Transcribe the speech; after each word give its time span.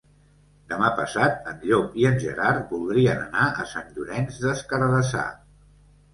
Demà 0.69 0.87
passat 0.99 1.45
en 1.51 1.59
Llop 1.71 1.99
i 2.03 2.07
en 2.13 2.17
Gerard 2.23 2.65
voldrien 2.77 3.23
anar 3.27 3.45
a 3.61 3.67
Sant 3.75 3.93
Llorenç 4.01 4.43
des 4.49 4.67
Cardassar. 4.75 5.29